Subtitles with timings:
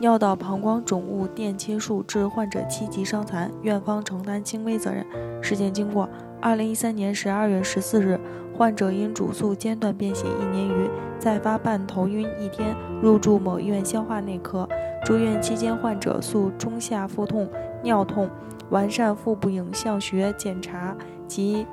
[0.00, 5.04] 尿道膀胱肿物电切术致患者七级伤残，院方承担轻微责任。
[5.42, 6.08] 事件经过：
[6.40, 8.18] 二零一三年十二月十四日，
[8.56, 14.66] 患者因主诉间断便血一年余，再发伴头晕一天，入住某医院消化内科。
[15.04, 17.46] 住院期间，患者诉中下腹痛、
[17.82, 18.30] 尿痛，
[18.70, 20.96] 完善腹部影像学检查
[21.26, 21.66] 及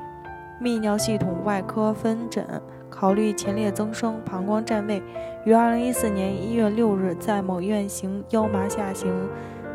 [0.61, 2.45] 泌尿系统外科分诊。
[2.99, 5.03] 考虑前列增生、膀胱占位，
[5.45, 9.13] 于二零一四年一月六日在某院行腰麻下行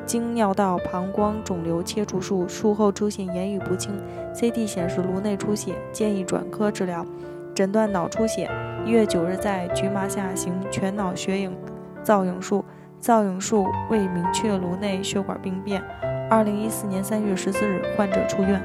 [0.05, 3.93] 经尿道膀胱肿瘤切除术，术后出现言语不清
[4.35, 7.07] ，CT 显示颅内出血，建议转科治疗，
[7.55, 8.51] 诊断脑出血。
[8.85, 11.57] 一月九日在局麻下行全脑血影
[12.03, 12.65] 造影术，
[12.99, 15.81] 造影术未明确颅内血管病变。
[16.29, 18.61] 二零一四年三月十四日，患者出院。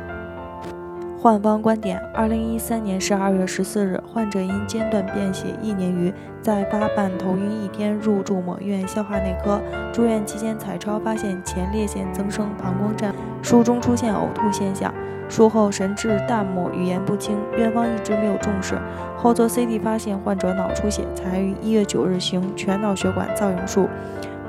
[1.19, 6.13] 患方观点：二零一三年十二月十四日，患者因间断便血一年余，
[6.43, 9.59] 在发伴头晕一天，入住某院消化内科。
[9.91, 14.93] 住院期间彩超发现前列腺增生、膀胱占，术中出现呕吐现象。
[15.27, 18.77] 术后神志淡漠，语言不清，院方一直没有重视。
[19.17, 23.89] 后做 CT 发现患者脑出血，才于一月九日行全脑血管造影术。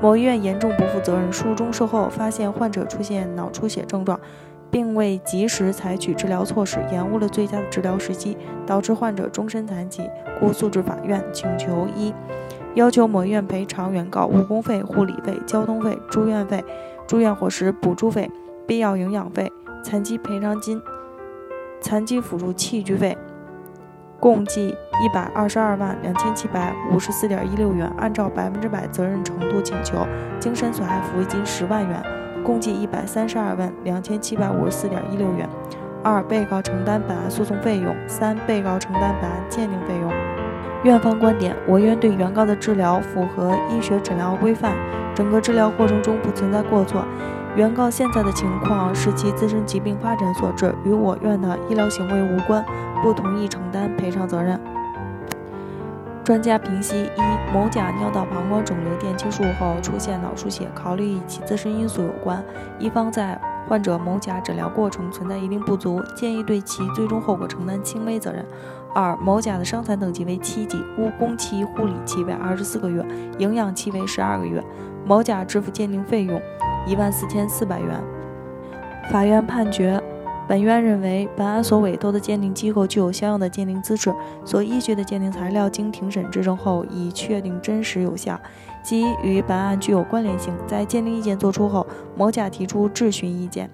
[0.01, 4.17] 某医院严重不负责任，术中术后发现患者出现脑出血症状。
[4.71, 12.13] 并未及时采取治疗措施，延误了最佳的治疗时机，导致患者终身残疾，故诉至法院请求一，
[12.75, 16.63] 要求某院赔偿原告误工费、护理费、交通费、住院费、
[17.07, 18.29] 住院伙食补助费、
[18.67, 19.51] 必要营养费、
[19.83, 20.81] 残疾赔偿金、
[21.81, 23.17] 残疾辅助器具费，
[24.19, 30.05] 共计一百二十二万两千七百五十四点一六元，按照百分之百责任程度请求，
[30.39, 32.03] 精神损害抚慰金十万元。
[32.43, 35.47] 共计一百三十二万两千七百五十四点一六元。
[36.01, 37.95] 二、被告承担本案诉讼费用。
[38.07, 40.11] 三、被告承担本案鉴定费用。
[40.83, 44.77] 院方观点：我院对原告的治疗符合医学诊疗规范，
[45.13, 47.03] 整个治疗过程中不存在过错。
[47.55, 52.63] 原告现在的情况是其自身疾病发展所致，与我院的医疗行为无关，
[53.03, 54.57] 不同意承担赔偿责任。
[56.29, 62.45] 专家评析：一、某甲尿道膀胱肿瘤电切术后出现脑出血，考虑与其自身因素有关。
[62.77, 63.35] 一方在
[63.67, 68.45] 患者某甲诊疗过程存在一定不足，建议对其最终后果承担轻微责任。
[68.93, 73.03] 二、某甲的伤残等级为七级，误工期、护理期为二十四个月，
[73.39, 74.63] 营养期为十二个月。
[75.03, 76.39] 某甲支付鉴定费用
[76.85, 77.99] 一万四千四百元。
[79.11, 79.99] 法院判决。
[80.49, 84.11] 本院认为，本案所委托的鉴定机构具有相应的鉴定资质，
[84.43, 88.41] 所依据的鉴定材料经庭审质证后已确定真实有效，
[88.81, 90.51] 即与本案具有关联性。
[90.65, 91.85] 在鉴定意见作出后，
[92.17, 93.69] 某甲提出质询意见，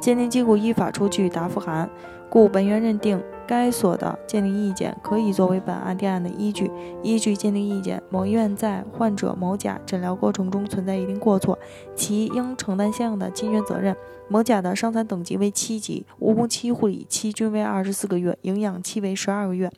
[0.00, 1.90] 鉴定机构依法出具答复函，
[2.30, 3.22] 故本院认定。
[3.46, 6.70] 该所的鉴定意见可以作为本案定案的依据。
[7.02, 11.58] 依据鉴定意见，某医院在患者某甲诊疗过程中存在一定过错，
[11.94, 13.96] 其应承担相应的侵权责任。
[14.28, 19.70] 某甲的伤残等级为七级，误工期、护理期均为二十四个月，营养期为十二个月。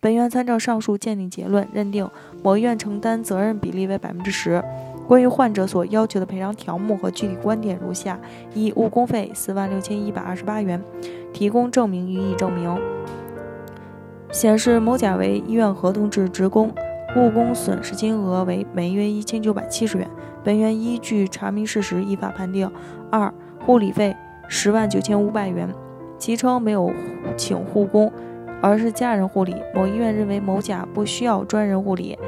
[0.00, 2.08] 本院参照上述鉴定结论，认定
[2.42, 4.62] 某医院承担责任比例为百分之十。
[5.06, 8.18] 关于患者所要求的赔偿条目和具体观点如下：
[8.54, 10.80] 一、误工费四万六千一百二十八元。
[11.32, 12.76] 提供证明予以证明，
[14.30, 16.72] 显示某甲为医院合同制职工，
[17.16, 20.08] 误工损失金额为每月一千九百七十元。
[20.42, 22.70] 本院依据查明事实，依法判定。
[23.10, 23.32] 二、
[23.66, 24.16] 护理费
[24.48, 25.68] 十万九千五百元，
[26.18, 26.92] 其称没有
[27.36, 28.10] 请护工，
[28.62, 29.54] 而是家人护理。
[29.74, 32.18] 某医院认为某甲不需要专人护理。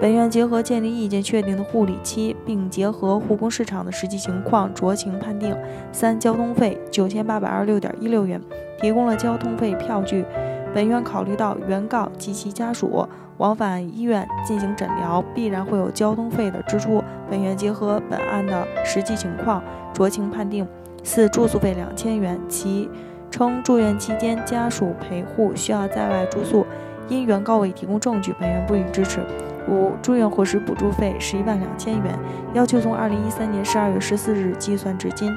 [0.00, 5.54] 本院结合鉴定意见确定的护理期，并结合护工市场的实际情况酌情判定。
[5.92, 8.40] 三、交通费九千八百二十六点一六元，
[8.80, 10.24] 提供了交通费票据。
[10.72, 13.06] 本院考虑到原告及其家属
[13.36, 17.04] 往返医院进行诊疗，必然会有交通费的支出。
[17.28, 19.62] 本院结合本案的实际情况
[19.92, 20.66] 酌情判定。
[21.02, 22.88] 四、住宿费两千元，其
[23.30, 26.64] 称住院期间家属陪护需要在外住宿，
[27.08, 29.20] 因原告未提供证据，本院不予支持。
[29.68, 32.18] 五、住院伙食补助费十一万两千元，
[32.54, 35.30] 要求从二零一三年十二月十四日计算至今，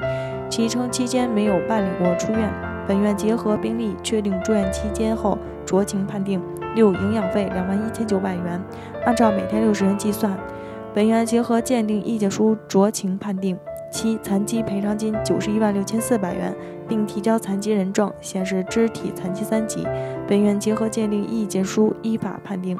[0.48, 2.50] 其称期间没有办理过出院。
[2.86, 6.42] 本院结合病例确定住院期间后酌情判定。
[6.74, 8.60] 六、营养费两万一千九百元，
[9.06, 10.36] 按照每天六十元计算。
[10.92, 13.56] 本院结合鉴定意见书酌情判定。
[13.92, 16.52] 七、残疾赔偿金九十一万六千四百元，
[16.88, 19.86] 并提交残疾人证，显示肢体残疾三级。
[20.26, 22.76] 本院结合鉴定意见书依法判定。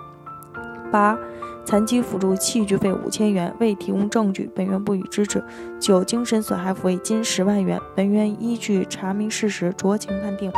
[0.94, 1.19] 八、
[1.64, 5.43] 残疾辅助器具费五千元，未提供证据，本院不予支持。
[5.81, 10.52] 九、精神损害抚慰金十万元，本院依据查明事实酌情判定。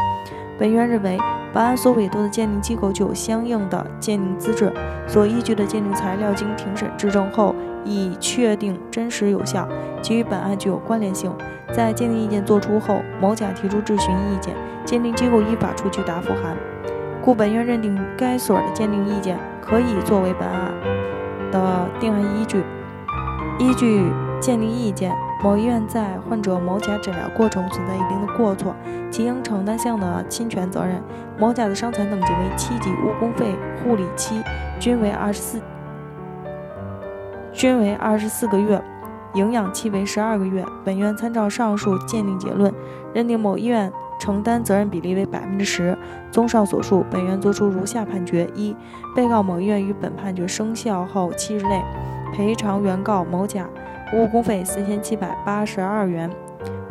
[0.58, 1.16] 本院认为，
[1.54, 4.70] 本案所委托的鉴定机构具有相应的鉴定资质，
[5.06, 9.66] 所依据的鉴定材料经庭审质证后，已确定真实有效，
[10.02, 11.32] 其与本案具有关联性。
[11.72, 14.54] 在鉴定意见作出后，某甲提出质询意见，
[14.84, 16.54] 鉴定机构依法出具答复函，
[17.26, 20.73] 故本院认定该所的鉴定意见可以作为本案
[21.50, 22.62] 的定案依据。
[23.58, 24.05] 依据
[24.40, 25.12] 鉴定意见。
[25.43, 28.75] 某医院在患者某甲诊疗过程存在一定的过错，
[29.11, 31.02] 其应承担相应的侵权责任。
[31.37, 34.40] 某甲的伤残等级为七级，误工费、护理期
[34.79, 35.61] 均为二十四，
[37.52, 38.81] 均为二十四个月，
[39.34, 40.64] 营养期为十二个月。
[40.84, 42.72] 本院参照上述鉴定结论，
[43.12, 45.96] 认定某医院承担责任比例为百分之十。
[46.30, 48.74] 综上所述，本院作出如下判决：一、
[49.14, 51.82] 被告某医院于本判决生效后七日内
[52.34, 53.68] 赔偿原告某甲。
[54.14, 56.30] 误工费四千七百八十二元，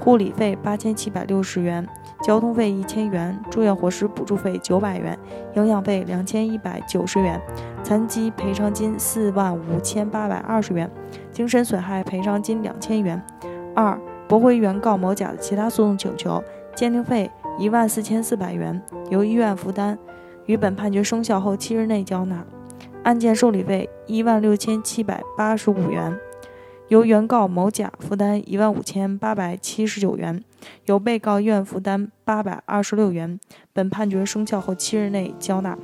[0.01, 1.88] 护理费八千七百六十元，
[2.22, 5.18] 交通费一千元，住院伙食补助费九百元，
[5.54, 7.42] 营养费两千一百九十元，
[7.81, 10.92] 残疾赔偿金四万五千八百二十元，
[11.31, 13.24] 精神损害赔偿金两千元。
[13.74, 13.98] 二、
[14.28, 16.44] 驳回原告某甲的其他诉讼请求，
[16.75, 19.98] 鉴定费一万四千四百元，由医院负担，
[20.45, 22.45] 于本判决生效后七日内交纳。
[23.04, 26.19] 案件受理费一万六千七百八十五元。
[26.89, 30.44] 由原告某甲负担一万五千八百七十九元，
[30.86, 33.39] 由被告院负担八百二十六元。
[33.74, 35.78] 本判决生效后七日内交纳。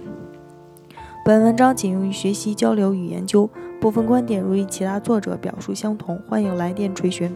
[1.24, 3.50] 本文章仅用于学习、交流与研究，
[3.80, 7.36] 部分观点如与其他作者表述相同，欢迎来电垂询。